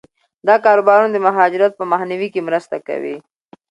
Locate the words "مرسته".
2.47-2.75